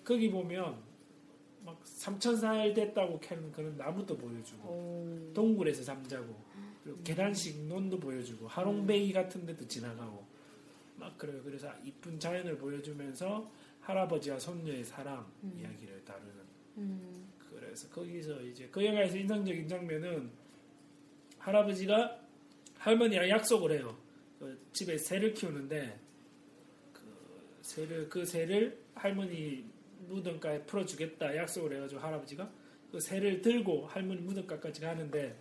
거기 0.05 0.31
보면 0.31 0.77
막 1.65 1.83
3천 1.85 2.37
살 2.37 2.73
됐다고 2.75 3.21
캐는 3.21 3.53
그런 3.53 3.77
나무도 3.77 4.17
보여주고 4.17 4.69
오. 4.69 5.33
동굴에서 5.35 5.83
잠자고 5.83 6.35
그리고 6.83 6.99
계단식 7.05 7.67
논도 7.67 7.99
보여주고 8.01 8.49
하롱베이 8.49 9.13
같은 9.13 9.45
데도 9.47 9.67
지나가고 9.67 10.25
막 10.97 11.17
그래요. 11.17 11.41
그래서 11.45 11.71
이쁜 11.85 12.19
자연을 12.19 12.57
보여주면서 12.59 13.49
할아버지와 13.81 14.39
손녀의 14.39 14.85
사랑 14.85 15.27
음. 15.45 15.55
이야기를 15.59 16.05
다루는 16.05 16.33
음, 16.79 17.28
그래서 17.69 17.89
거기서 17.91 18.41
이제 18.43 18.67
그 18.73 18.85
영화에서 18.85 19.19
인상적인 19.19 19.69
장면은 19.69 20.31
할아버지가 21.39 22.19
할머니랑 22.79 23.29
약속을 23.29 23.73
해요. 23.73 23.97
그 24.39 24.59
집에 24.73 24.97
새를 24.97 25.35
키우는데 25.35 25.99
그 26.93 27.03
새를 27.61 28.09
그 28.09 28.25
새를 28.25 28.79
할머니 28.95 29.65
무덤가에 30.09 30.63
풀어주겠다 30.63 31.37
약속을 31.37 31.77
해가지고 31.77 32.01
할아버지가 32.01 32.51
그 32.91 33.01
새를 33.01 33.43
들고 33.43 33.87
할머니 33.87 34.23
무덤가까지 34.23 34.81
가는데 34.81 35.37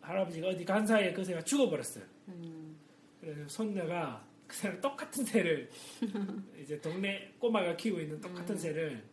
할아버지가 0.00 0.48
어디 0.48 0.64
간 0.64 0.84
사이에 0.84 1.12
그 1.12 1.22
새가 1.22 1.42
죽어버렸어요. 1.42 2.04
음, 2.28 2.76
그래서 3.20 3.48
손녀가 3.48 4.26
그 4.48 4.56
새랑 4.56 4.80
똑같은 4.80 5.24
새를 5.24 5.70
이제 6.60 6.80
동네 6.80 7.32
꼬마가 7.38 7.76
키우고 7.76 8.00
있는 8.00 8.20
똑같은 8.20 8.56
음. 8.56 8.58
새를 8.58 9.09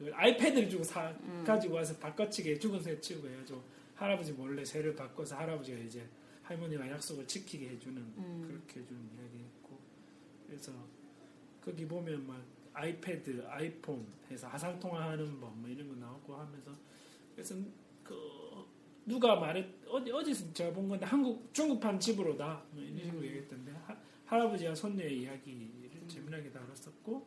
그 0.00 0.10
아이패드를 0.14 0.70
주고 0.70 0.82
사 0.82 1.10
음. 1.10 1.44
가지고 1.46 1.74
와서 1.74 1.94
바꿔치기 1.98 2.58
죽은 2.58 2.80
새 2.80 2.98
치우고 2.98 3.28
해가지고 3.28 3.62
할아버지 3.94 4.32
몰래 4.32 4.64
새를 4.64 4.94
바꿔서 4.96 5.36
할아버지가 5.36 5.76
이제 5.78 6.08
할머니와 6.42 6.88
약속을 6.88 7.26
지키게 7.26 7.68
해주는 7.68 7.98
음. 8.16 8.44
그렇게 8.48 8.80
해주는 8.80 8.98
이야기했고 9.18 9.78
그래서 10.46 10.72
거기 11.62 11.86
보면 11.86 12.26
막 12.26 12.42
아이패드, 12.72 13.44
아이폰 13.46 14.06
해서 14.30 14.48
화상 14.48 14.80
통화하는 14.80 15.38
법 15.38 15.52
뭐 15.54 15.68
이런 15.68 15.86
거 15.88 15.94
나오고 15.96 16.34
하면서 16.34 16.70
그래서 17.34 17.54
그 18.02 18.16
누가 19.04 19.36
말했 19.36 19.66
어디 19.86 20.10
어디서 20.10 20.50
제가 20.54 20.72
본 20.72 20.88
건데 20.88 21.04
한국 21.04 21.52
중국판 21.52 22.00
집으로다 22.00 22.62
뭐 22.70 22.82
이런 22.82 22.96
식으로 23.04 23.18
음. 23.18 23.24
얘기했던데 23.24 23.72
하- 23.86 23.96
할아버지와 24.24 24.74
손녀의 24.74 25.20
이야기를 25.20 26.08
재미나게 26.08 26.50
다뤘었고 26.50 27.26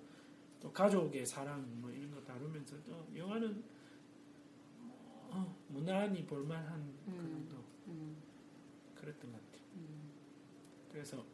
또 0.63 0.71
가족의 0.71 1.25
사랑 1.25 1.61
뭐 1.81 1.91
이런 1.91 2.09
거 2.09 2.23
다루면서 2.23 2.77
또 2.85 3.05
영화는 3.13 3.61
어, 5.29 5.55
무난히 5.67 6.25
볼만한 6.25 6.93
그런 7.03 7.19
음. 7.19 7.47
또 7.51 7.57
음, 7.87 8.15
그랬던 8.95 9.29
것 9.29 9.37
같아요. 9.45 9.61
음. 9.75 10.09
그래서 10.89 11.25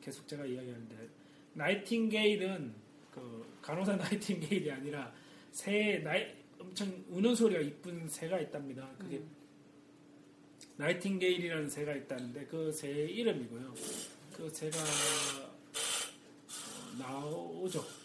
계속 0.00 0.26
제가 0.26 0.46
이야기하는데 0.46 1.10
나이팅게일은 1.52 2.74
그 3.10 3.58
간호사 3.60 3.96
나이팅게일이 4.00 4.72
아니라 4.72 5.12
새 5.50 5.98
나이 5.98 6.34
엄청 6.58 7.04
우는 7.10 7.34
소리가 7.34 7.60
이쁜 7.60 8.08
새가 8.08 8.40
있답니다. 8.40 8.88
그게 8.98 9.18
음. 9.18 9.30
나이팅게일이라는 10.76 11.68
새가 11.68 11.94
있다는데 11.96 12.46
그 12.46 12.72
새의 12.72 13.14
이름이고요. 13.14 13.74
그 14.32 14.48
새가 14.48 14.78
어, 16.78 16.98
나오죠. 16.98 18.01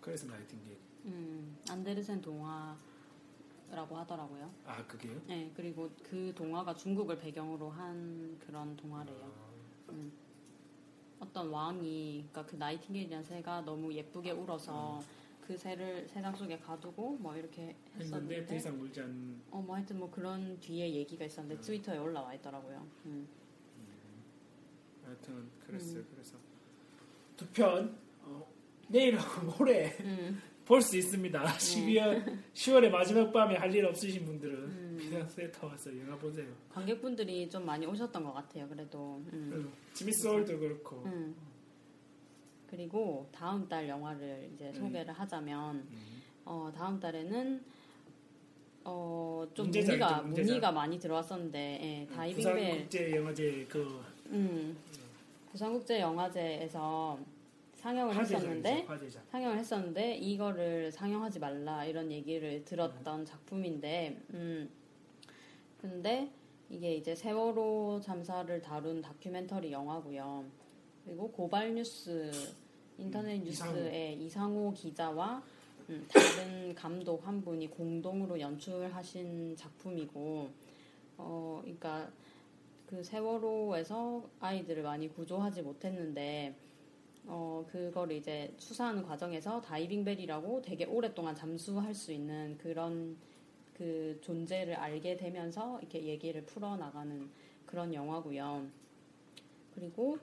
그래서 0.00 0.26
나이팅게일. 0.26 0.78
음, 1.06 1.56
안데르센 1.68 2.20
동화라고 2.20 2.76
하더라고요. 3.96 4.50
아 4.66 4.84
그게요? 4.86 5.20
네, 5.26 5.50
그리고 5.54 5.90
그 6.02 6.32
동화가 6.34 6.74
중국을 6.74 7.18
배경으로 7.18 7.70
한 7.70 8.38
그런 8.46 8.76
동화래요. 8.76 9.24
아, 9.24 9.90
음. 9.92 10.12
어떤 11.20 11.48
왕이, 11.50 12.26
그러니까 12.30 12.46
그 12.50 12.56
나이팅게일이라는 12.56 13.24
새가 13.24 13.60
너무 13.62 13.92
예쁘게 13.92 14.30
울어서 14.30 15.02
그 15.46 15.56
새를 15.56 16.06
세상 16.08 16.34
속에 16.34 16.58
가두고 16.58 17.16
뭐 17.18 17.36
이렇게 17.36 17.76
했었는데, 17.96 18.46
더 18.46 18.54
이상 18.54 18.80
울지 18.80 19.00
않는 19.02 19.42
어, 19.50 19.60
뭐 19.60 19.76
하여튼 19.76 19.98
뭐 19.98 20.10
그런 20.10 20.58
뒤에 20.60 20.94
얘기가 20.94 21.24
있었는데 21.24 21.60
트위터에 21.60 21.98
올라와 21.98 22.32
있더라고요. 22.34 22.86
음. 23.06 23.28
하여튼 25.04 25.50
그랬어요. 25.66 25.98
음. 26.00 26.06
그래서 26.12 26.36
두 27.36 27.46
편 27.52 27.98
어, 28.22 28.46
내일하고 28.90 29.52
모레 29.58 29.96
음. 30.00 30.42
볼수 30.64 30.96
있습니다. 30.96 31.42
12월 31.44 32.38
10월의 32.54 32.90
마지막 32.90 33.32
밤에 33.32 33.56
할 33.56 33.74
일 33.74 33.84
없으신 33.86 34.24
분들은 34.24 34.54
음. 34.56 34.96
그냥 35.00 35.28
센터 35.28 35.66
와서 35.66 35.90
영화 35.98 36.16
보세요. 36.16 36.46
관객분들이 36.72 37.48
좀 37.48 37.64
많이 37.64 37.86
오셨던 37.86 38.22
것 38.24 38.32
같아요. 38.32 38.68
그래도. 38.68 39.22
음. 39.32 39.50
음, 39.52 39.72
지미 39.94 40.12
소울도 40.12 40.58
그렇고 40.58 41.02
음. 41.06 41.34
그리고 42.68 43.28
다음 43.32 43.68
달 43.68 43.88
영화를 43.88 44.50
이제 44.54 44.72
소개를 44.72 45.12
하자면 45.12 45.76
음. 45.76 46.22
어, 46.44 46.70
다음 46.76 47.00
달에는 47.00 47.60
어, 48.84 49.46
좀 49.54 49.66
문제작이죠, 49.66 49.96
문의가 50.04 50.22
문제작. 50.22 50.46
문의가 50.46 50.72
많이 50.72 50.98
들어왔었는데 51.00 51.58
예, 51.82 52.06
부산 52.06 52.16
다이빙 52.18 52.44
벨 52.54 52.78
국제 52.82 53.16
영화제 53.16 53.66
그 53.68 54.02
음, 54.26 54.76
부산국제 55.50 56.00
영화제에서 56.00 57.18
상영을 57.80 58.14
화제작이죠. 58.14 58.46
했었는데 58.48 58.82
화제작. 58.86 59.24
상영을 59.30 59.58
했었는데 59.58 60.16
이거를 60.16 60.92
상영하지 60.92 61.38
말라 61.38 61.84
이런 61.84 62.10
얘기를 62.12 62.62
들었던 62.64 63.24
작품인데 63.24 64.20
음 64.34 64.68
근데 65.80 66.30
이게 66.68 66.94
이제 66.96 67.14
세월호 67.14 68.00
잠사를 68.02 68.60
다룬 68.60 69.00
다큐멘터리 69.00 69.72
영화고요. 69.72 70.44
그리고 71.06 71.30
고발 71.32 71.74
뉴스 71.74 72.30
인터넷 72.98 73.36
음, 73.40 73.46
이상호. 73.46 73.72
뉴스의 73.74 74.22
이상호 74.22 74.72
기자와 74.74 75.42
음, 75.88 76.06
다른 76.06 76.74
감독 76.74 77.26
한 77.26 77.40
분이 77.42 77.68
공동으로 77.70 78.38
연출하신 78.38 79.56
작품이고 79.56 80.50
어 81.16 81.60
그러니까 81.62 82.10
그 82.86 83.02
세월호에서 83.02 84.22
아이들을 84.40 84.82
많이 84.82 85.08
구조하지 85.08 85.62
못했는데 85.62 86.54
어 87.26 87.66
그거를 87.70 88.16
이제 88.16 88.52
수사하는 88.58 89.02
과정에서 89.02 89.60
다이빙벨이라고 89.60 90.62
되게 90.62 90.84
오랫동안 90.84 91.34
잠수할 91.34 91.94
수 91.94 92.12
있는 92.12 92.56
그런 92.58 93.16
그 93.74 94.18
존재를 94.20 94.74
알게 94.74 95.16
되면서 95.16 95.78
이렇게 95.80 96.04
얘기를 96.04 96.44
풀어 96.44 96.76
나가는 96.76 97.30
그런 97.66 97.94
영화고요. 97.94 98.66
그리고 99.74 100.18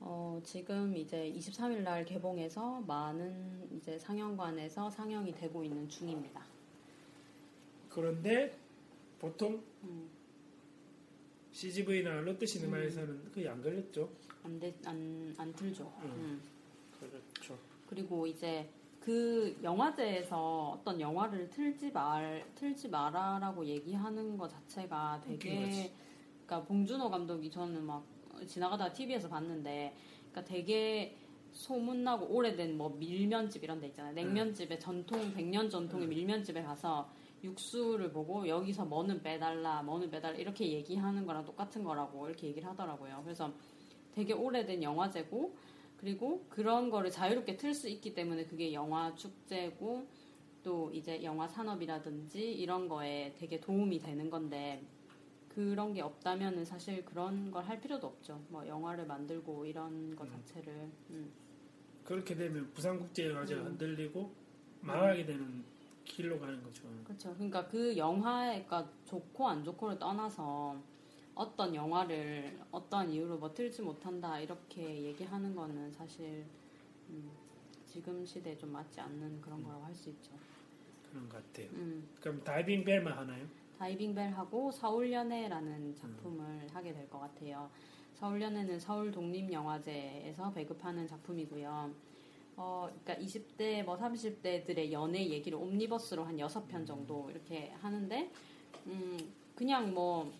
어 0.00 0.40
지금 0.44 0.96
이제 0.96 1.32
23일 1.36 1.82
날 1.82 2.04
개봉해서 2.04 2.80
많은 2.80 3.68
이제 3.76 3.98
상영관에서 3.98 4.90
상영이 4.90 5.34
되고 5.34 5.62
있는 5.62 5.88
중입니다. 5.88 6.44
그런데 7.88 8.56
보통 9.18 9.62
음, 9.84 10.08
CGV나 11.52 12.20
롯데 12.20 12.44
시네마에서는 12.44 13.32
거의 13.32 13.48
안 13.48 13.62
걸렸죠. 13.62 14.10
안, 14.46 14.60
돼, 14.60 14.72
안, 14.84 15.34
안 15.36 15.52
틀죠. 15.52 15.92
음. 16.02 16.10
음. 16.14 16.42
그렇죠. 17.00 17.58
그리고 17.88 18.26
이제 18.26 18.68
그 19.00 19.58
영화제에서 19.62 20.78
어떤 20.78 21.00
영화를 21.00 21.50
틀지 21.50 21.90
말 21.90 22.44
틀지 22.54 22.88
마라라고 22.88 23.64
얘기하는 23.64 24.38
것 24.38 24.48
자체가 24.48 25.20
되게 25.24 25.60
거지. 25.60 25.92
그러니까 26.46 26.68
봉준호 26.68 27.10
감독이 27.10 27.50
저는 27.50 27.84
막 27.84 28.04
지나가다가 28.46 28.92
TV에서 28.92 29.28
봤는데 29.28 29.94
그러니까 30.30 30.44
되게 30.44 31.16
소문나고 31.52 32.26
오래된 32.26 32.76
뭐 32.76 32.90
밀면집 32.90 33.64
이런 33.64 33.80
데 33.80 33.88
있잖아요. 33.88 34.14
냉면집에 34.14 34.78
전통 34.78 35.32
100년 35.34 35.70
전통의 35.70 36.06
음. 36.06 36.10
밀면집에 36.10 36.62
가서 36.62 37.08
육수를 37.42 38.12
보고 38.12 38.46
여기서 38.46 38.84
뭐는 38.84 39.22
빼달라, 39.22 39.82
뭐는 39.82 40.10
빼달라 40.10 40.36
이렇게 40.36 40.70
얘기하는 40.72 41.26
거랑 41.26 41.44
똑같은 41.44 41.84
거라고 41.84 42.26
이렇게 42.28 42.48
얘기를 42.48 42.68
하더라고요. 42.68 43.20
그래서 43.24 43.52
되게 44.16 44.32
오래된 44.32 44.82
영화제고 44.82 45.54
그리고 45.98 46.42
그런 46.48 46.88
거를 46.90 47.10
자유롭게 47.10 47.58
틀 47.58 47.74
수 47.74 47.86
있기 47.88 48.14
때문에 48.14 48.46
그게 48.46 48.72
영화 48.72 49.14
축제고 49.14 50.06
또 50.62 50.90
이제 50.90 51.22
영화 51.22 51.46
산업이라든지 51.46 52.50
이런 52.54 52.88
거에 52.88 53.34
되게 53.38 53.60
도움이 53.60 53.98
되는 53.98 54.30
건데 54.30 54.82
그런 55.50 55.92
게 55.92 56.00
없다면은 56.00 56.64
사실 56.64 57.04
그런 57.04 57.50
걸 57.50 57.64
할 57.66 57.78
필요도 57.80 58.06
없죠. 58.06 58.40
뭐 58.48 58.66
영화를 58.66 59.06
만들고 59.06 59.66
이런 59.66 60.16
거 60.16 60.24
음. 60.24 60.30
자체를 60.30 60.72
음. 61.10 61.30
그렇게 62.04 62.34
되면 62.34 62.70
부산국제영화제가 62.72 63.60
음. 63.60 63.66
흔들리고 63.66 64.30
망하게 64.80 65.26
되는 65.26 65.62
길로 66.06 66.38
가는 66.40 66.62
거죠. 66.62 66.84
그렇죠. 67.04 67.34
그러니까 67.34 67.66
그 67.68 67.94
영화가 67.96 68.88
좋고 69.04 69.46
안 69.46 69.62
좋고를 69.62 69.98
떠나서 69.98 70.76
어떤 71.36 71.74
영화를 71.74 72.58
어떠한 72.72 73.10
이유로 73.10 73.36
뭐 73.38 73.52
틀지 73.52 73.82
못한다 73.82 74.40
이렇게 74.40 75.02
얘기하는 75.04 75.54
거는 75.54 75.92
사실 75.92 76.44
음, 77.10 77.30
지금 77.86 78.24
시대에 78.24 78.56
좀 78.56 78.72
맞지 78.72 79.00
않는 79.00 79.40
그런 79.40 79.62
거라고 79.62 79.84
할 79.84 79.94
수 79.94 80.08
있죠. 80.10 80.32
그런 81.10 81.28
것 81.28 81.36
같아요. 81.44 81.68
음. 81.74 82.08
그럼 82.20 82.42
다이빙 82.42 82.84
벨만 82.84 83.12
하나요? 83.16 83.46
다이빙 83.78 84.14
벨하고 84.14 84.72
서울연애라는 84.72 85.94
작품을 85.94 86.66
하게 86.72 86.92
될 86.94 87.08
것 87.08 87.20
같아요. 87.20 87.70
서울연애는 88.14 88.80
서울 88.80 89.10
독립영화제에서 89.12 90.52
배급하는 90.54 91.06
작품이고요. 91.06 91.90
어, 92.56 92.88
그러니까 93.04 93.22
20대, 93.22 93.84
뭐 93.84 93.98
30대들의 93.98 94.90
연애 94.90 95.26
얘기를 95.28 95.58
옴니버스로 95.58 96.24
한 96.24 96.38
6편 96.38 96.86
정도 96.86 97.30
이렇게 97.30 97.70
하는데, 97.82 98.30
음, 98.86 99.18
그냥 99.54 99.92
뭐 99.92 100.32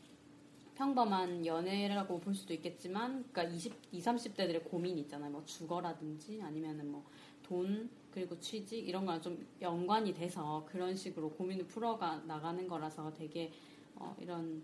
평범한 0.77 1.45
연애라고 1.47 2.21
볼 2.21 2.35
수도 2.35 2.53
있겠지만, 2.53 3.25
그러니까 3.33 3.45
20, 3.45 3.75
20, 3.93 4.05
30대들의 4.07 4.63
고민 4.65 4.99
있잖아요. 4.99 5.31
뭐 5.31 5.43
주거라든지 5.47 6.41
아니면은 6.43 6.93
뭐 6.93 7.03
돈, 7.43 7.89
그리고 8.11 8.39
취직 8.39 8.87
이런 8.87 9.07
거랑 9.07 9.21
좀 9.23 9.47
연관이 9.63 10.13
돼서 10.13 10.67
그런 10.69 10.95
식으로 10.95 11.31
고민을 11.31 11.67
풀어가 11.67 12.19
나가는 12.27 12.67
거라서 12.69 13.13
되게 13.15 13.51
어, 13.95 14.15
이런 14.21 14.63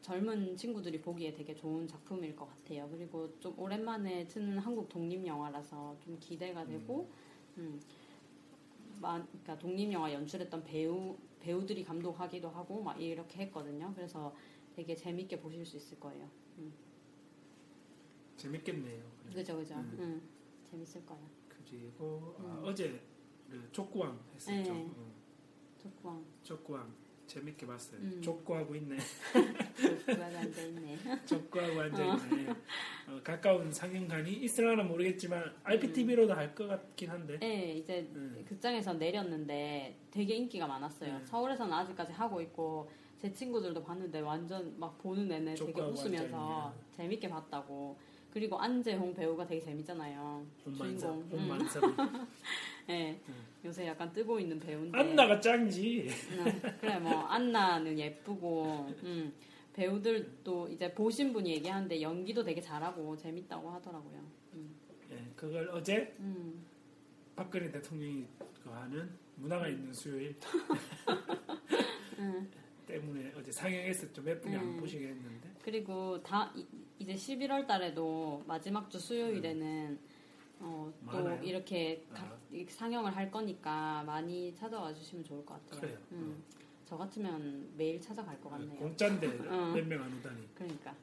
젊은 0.00 0.56
친구들이 0.56 1.00
보기에 1.00 1.32
되게 1.32 1.54
좋은 1.54 1.88
작품일 1.88 2.36
것 2.36 2.46
같아요. 2.46 2.88
그리고 2.92 3.28
좀 3.40 3.58
오랜만에 3.58 4.28
트는 4.28 4.58
한국 4.58 4.88
독립 4.88 5.26
영화라서 5.26 5.96
좀 6.04 6.16
기대가 6.20 6.64
되고, 6.64 7.10
음, 7.56 7.80
마- 9.00 9.20
그러니까 9.24 9.58
독립 9.58 9.92
영화 9.92 10.12
연출했던 10.12 10.62
배우 10.62 11.16
배우들이 11.40 11.84
감독하기도 11.84 12.48
하고 12.48 12.82
막 12.82 13.00
이렇게 13.00 13.42
했거든요. 13.42 13.92
그래서 13.94 14.34
되게 14.78 14.94
재밌게 14.94 15.40
보실 15.40 15.66
수 15.66 15.76
있을 15.76 15.98
거예요. 15.98 16.30
재밌겠네요. 18.36 19.02
그죠, 19.34 19.56
그죠. 19.56 19.74
음. 19.74 19.96
음, 19.98 20.22
재밌을 20.70 21.04
거예요. 21.04 21.28
그리고 21.48 22.36
아, 22.38 22.42
음. 22.42 22.62
어제 22.64 23.00
그 23.50 23.68
족구왕 23.72 24.16
했었죠. 24.36 24.72
네. 24.72 24.88
어, 24.96 25.12
좋고 25.82 26.24
족구왕 26.44 26.94
재밌게 27.26 27.66
봤어요. 27.66 28.00
음. 28.02 28.22
족구하고 28.22 28.76
있네. 28.76 28.98
누가 30.06 30.26
앉아 30.26 30.62
있네. 30.62 30.96
족구하고 31.26 31.80
앉아있네. 31.80 32.50
어, 33.08 33.20
가까운 33.24 33.72
상영관이 33.72 34.32
있을라나 34.32 34.84
모르겠지만 34.84 35.56
IPTV로도 35.64 36.34
할것 36.34 36.68
같긴 36.68 37.10
한데. 37.10 37.36
네, 37.40 37.72
이제 37.72 38.08
음. 38.14 38.44
극장에서 38.48 38.94
내렸는데 38.94 39.98
되게 40.12 40.36
인기가 40.36 40.68
많았어요. 40.68 41.18
네. 41.18 41.26
서울에서는 41.26 41.72
아직까지 41.72 42.12
하고 42.12 42.40
있고 42.40 42.88
제 43.20 43.32
친구들도 43.32 43.82
봤는데 43.82 44.20
완전 44.20 44.78
막 44.78 44.96
보는 44.98 45.26
내내 45.26 45.54
되게 45.54 45.80
웃으면서 45.80 46.36
앉아있네. 46.36 46.96
재밌게 46.96 47.28
봤다고. 47.28 47.96
그리고 48.32 48.58
안재홍 48.58 49.14
배우가 49.14 49.44
되게 49.46 49.60
재밌잖아요. 49.60 50.46
주인공. 50.62 51.28
음. 51.32 51.58
네, 52.86 53.20
음. 53.28 53.34
요새 53.64 53.86
약간 53.88 54.12
뜨고 54.12 54.38
있는 54.38 54.60
배우인데. 54.60 54.96
안나가 54.96 55.40
짱지. 55.40 56.08
음, 56.30 56.62
그래 56.80 56.98
뭐 57.00 57.12
안나는 57.22 57.98
예쁘고 57.98 58.94
음, 59.02 59.32
배우들도 59.72 60.68
이제 60.68 60.94
보신 60.94 61.32
분이 61.32 61.50
얘기하는데 61.54 62.00
연기도 62.00 62.44
되게 62.44 62.60
잘하고 62.60 63.16
재밌다고 63.16 63.68
하더라고요. 63.70 64.20
음, 64.54 64.76
예, 65.10 65.24
그걸 65.34 65.68
어제 65.70 66.14
음. 66.20 66.64
박근혜 67.34 67.68
대통령이 67.70 68.26
그 68.62 68.70
하는 68.70 69.10
문화가 69.36 69.66
있는 69.66 69.92
수요일 69.92 70.36
음. 72.18 72.48
때문에 72.92 73.32
어제 73.36 73.52
상영했었죠. 73.52 74.22
몇 74.22 74.40
분이 74.40 74.56
안 74.56 74.64
음. 74.64 74.76
보시게 74.80 75.08
했는데. 75.08 75.48
그리고 75.62 76.20
다 76.22 76.50
이, 76.56 76.66
이제 76.98 77.14
11월 77.14 77.66
달에도 77.66 78.42
마지막 78.46 78.90
주 78.90 78.98
수요일에는 78.98 79.98
어, 80.60 80.92
또? 81.10 81.30
이렇게 81.42 82.02
아. 82.14 82.36
상영을 82.68 83.14
할 83.14 83.30
거니까 83.30 84.02
많이 84.04 84.52
찾아와 84.54 84.92
주시면 84.92 85.24
좋을 85.24 85.44
것 85.46 85.54
같아요. 85.54 85.80
그래요. 85.80 85.98
음. 86.12 86.42
저 86.84 86.96
같으면 86.96 87.68
매일 87.76 88.00
찾아갈 88.00 88.40
것 88.40 88.48
같네요. 88.50 88.78
공짜인데 88.78 89.26
어. 89.48 89.72
몇명 89.74 90.02
안 90.02 90.18
오다니. 90.18 90.48
그러니까 90.54 90.94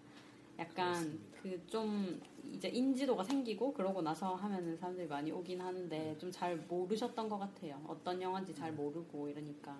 약간 0.57 0.93
그렇습니다. 0.93 1.41
그좀 1.41 2.21
이제 2.51 2.69
인지도가 2.69 3.23
생기고 3.23 3.73
그러고 3.73 4.01
나서 4.01 4.33
하면은 4.35 4.75
사람들이 4.77 5.07
많이 5.07 5.31
오긴 5.31 5.61
하는데 5.61 6.17
좀 6.17 6.31
잘 6.31 6.57
모르셨던 6.57 7.29
것 7.29 7.37
같아요. 7.37 7.79
어떤 7.87 8.21
영화인지 8.21 8.53
잘 8.53 8.73
모르고 8.73 9.29
이러니까 9.29 9.77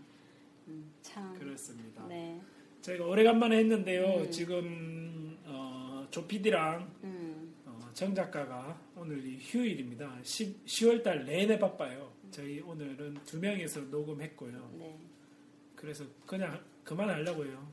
음, 0.67 0.91
참. 1.01 1.37
그렇습니다. 1.37 2.05
네. 2.07 2.41
저희가 2.81 3.05
오래간만에 3.05 3.57
했는데요. 3.57 4.21
음. 4.25 4.31
지금 4.31 5.37
어, 5.45 6.05
조피디랑 6.11 6.91
음. 7.03 7.55
어, 7.65 7.79
정 7.93 8.13
작가가 8.13 8.79
오늘이 8.95 9.37
휴일입니다. 9.39 10.19
10, 10.23 10.65
10월달 10.65 11.25
내내 11.25 11.57
바빠요. 11.59 12.11
저희 12.31 12.59
오늘은 12.59 13.15
두 13.25 13.39
명이서 13.39 13.81
녹음했고요. 13.81 14.75
네. 14.77 14.99
그래서 15.75 16.05
그냥 16.25 16.59
그만하려고요. 16.83 17.67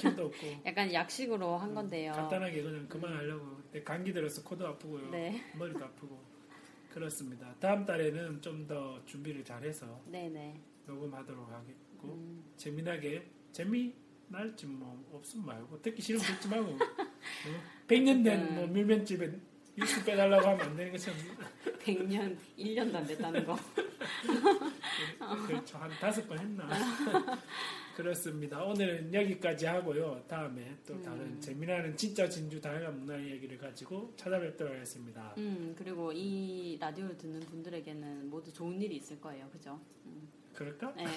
힘도 0.00 0.26
없고 0.26 0.46
약간 0.66 0.92
약식으로 0.92 1.56
한 1.56 1.74
건데요. 1.74 2.12
간단하게 2.12 2.62
그냥 2.62 2.88
그만하려고. 2.88 3.56
근데 3.64 3.82
감기 3.82 4.12
들어서 4.12 4.42
코도 4.42 4.66
아프고요. 4.66 5.10
네. 5.10 5.40
머리도 5.56 5.84
아프고 5.84 6.18
그렇습니다. 6.92 7.54
다음 7.60 7.84
달에는 7.84 8.40
좀 8.40 8.66
더 8.66 9.00
준비를 9.04 9.44
잘해서 9.44 10.00
네네. 10.06 10.60
녹음하도록 10.86 11.48
하겠 11.52 11.74
고 11.98 12.14
음. 12.14 12.44
재미나게 12.56 13.30
재미 13.52 13.94
날지 14.28 14.66
뭐 14.66 15.04
없으면 15.12 15.46
말고 15.46 15.82
듣기 15.82 16.02
싫으면 16.02 16.26
듣지 16.26 16.48
말고 16.48 16.70
어? 16.72 16.78
100년 17.88 18.24
된 18.24 18.40
음. 18.40 18.54
뭐 18.56 18.66
밀면집에 18.66 19.38
뉴스 19.76 20.02
빼달라고 20.04 20.48
하면 20.48 20.60
안 20.60 20.76
되는 20.76 20.92
것처럼 20.92 21.18
100년, 21.80 22.36
1년도 22.58 22.94
안 22.94 23.06
됐다는 23.06 23.44
거. 23.44 23.56
그렇죠 25.46 25.78
한 25.78 25.90
다섯 26.00 26.26
번 26.26 26.38
했나 26.38 26.66
그렇습니다 27.94 28.62
오늘은 28.64 29.12
여기까지 29.12 29.66
하고요 29.66 30.22
다음에 30.26 30.76
또 30.86 31.00
다른 31.02 31.20
음. 31.20 31.40
재미나는 31.40 31.96
진짜 31.96 32.28
진주 32.28 32.60
다양한 32.60 33.00
문화 33.00 33.18
이야기를 33.18 33.58
가지고 33.58 34.12
찾아뵙도록 34.16 34.74
하겠습니다 34.74 35.34
음, 35.38 35.74
그리고 35.76 36.12
이 36.12 36.76
라디오를 36.78 37.16
듣는 37.16 37.40
분들에게는 37.40 38.30
모두 38.30 38.52
좋은 38.52 38.80
일이 38.80 38.96
있을 38.96 39.20
거예요. 39.20 39.48
그죠? 39.50 39.80
음. 40.06 40.28
그럴까? 40.56 40.92
네. 40.96 41.04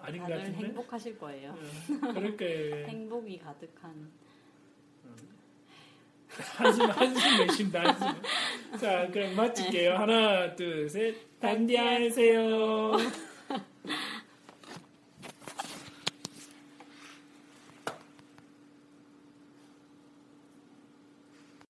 아닌 0.00 0.20
것 0.20 0.28
다들 0.28 0.38
같은데 0.38 0.58
행복하실 0.66 1.18
거예요. 1.18 1.50
어, 1.52 2.12
그럴 2.12 2.36
거예요 2.36 2.86
행복이 2.88 3.38
가득한. 3.38 4.10
한숨 6.56 6.90
한숨 6.90 7.46
내쉰다 7.46 7.80
한숨. 7.84 8.08
자 8.80 9.06
그럼 9.12 9.36
마칠게요 9.36 9.92
하나 9.94 10.54
둘 10.56 10.88
셋 10.88 11.14
단디 11.40 11.76
하세요 11.76 12.92